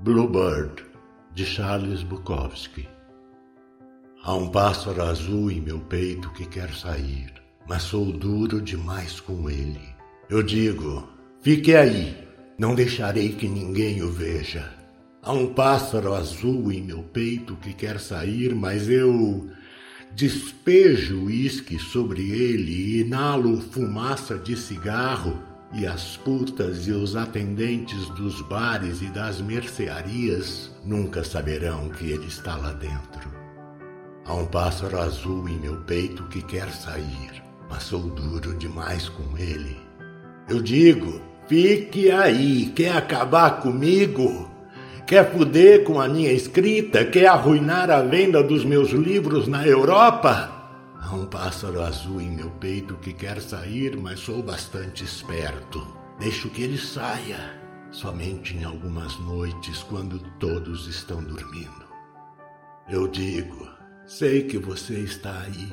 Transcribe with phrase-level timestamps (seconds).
[0.00, 0.84] Bluebird,
[1.34, 2.88] de Charles Bukowski.
[4.22, 7.32] Há um pássaro azul em meu peito que quer sair,
[7.68, 9.80] mas sou duro demais com ele.
[10.30, 11.08] Eu digo:
[11.40, 12.16] fique aí,
[12.56, 14.72] não deixarei que ninguém o veja.
[15.20, 19.50] Há um pássaro azul em meu peito que quer sair, mas eu
[20.14, 28.08] despejo uísque sobre ele e inalo fumaça de cigarro e as putas e os atendentes
[28.10, 33.30] dos bares e das mercearias nunca saberão que ele está lá dentro.
[34.24, 39.36] Há um pássaro azul em meu peito que quer sair, mas sou duro demais com
[39.36, 39.76] ele.
[40.48, 44.50] Eu digo: fique aí, quer acabar comigo?
[45.06, 47.04] Quer fuder com a minha escrita?
[47.04, 50.57] Quer arruinar a venda dos meus livros na Europa?
[51.00, 55.86] Há um pássaro azul em meu peito que quer sair, mas sou bastante esperto.
[56.18, 57.38] Deixo que ele saia,
[57.90, 61.86] somente em algumas noites, quando todos estão dormindo.
[62.88, 63.68] Eu digo:
[64.06, 65.72] sei que você está aí,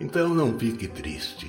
[0.00, 1.48] então não fique triste.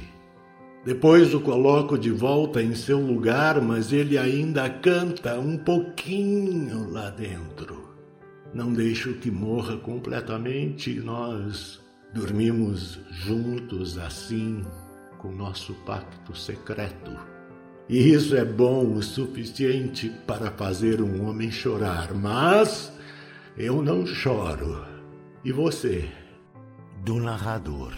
[0.86, 7.10] Depois o coloco de volta em seu lugar, mas ele ainda canta um pouquinho lá
[7.10, 7.90] dentro.
[8.54, 11.84] Não deixo que morra completamente nós
[12.16, 14.66] Dormimos juntos assim,
[15.18, 17.12] com nosso pacto secreto.
[17.90, 22.90] E isso é bom o suficiente para fazer um homem chorar, mas
[23.58, 24.86] eu não choro.
[25.44, 26.10] E você?
[27.04, 27.92] Do narrador.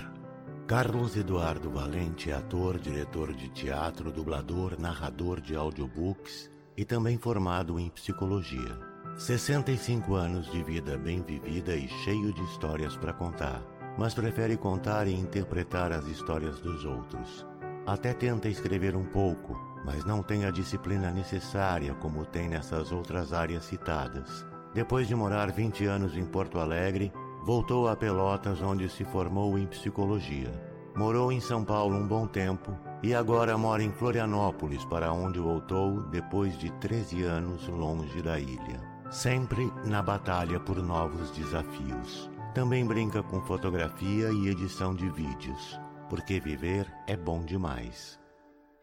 [0.65, 7.79] Carlos Eduardo Valente é ator, diretor de teatro, dublador, narrador de audiobooks e também formado
[7.79, 8.79] em psicologia.
[9.15, 15.07] 65 anos de vida bem vivida e cheio de histórias para contar mas prefere contar
[15.07, 17.45] e interpretar as histórias dos outros.
[17.85, 23.33] Até tenta escrever um pouco, mas não tem a disciplina necessária como tem nessas outras
[23.33, 24.45] áreas citadas.
[24.73, 27.11] Depois de morar 20 anos em Porto Alegre,
[27.43, 30.51] voltou a Pelotas, onde se formou em psicologia.
[30.95, 36.01] Morou em São Paulo um bom tempo e agora mora em Florianópolis, para onde voltou
[36.09, 38.81] depois de 13 anos longe da ilha.
[39.09, 42.29] Sempre na batalha por novos desafios.
[42.53, 48.19] Também brinca com fotografia e edição de vídeos, porque viver é bom demais.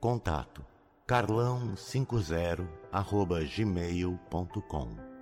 [0.01, 0.65] Contato
[1.07, 2.67] carlão50
[3.57, 5.14] gmail.com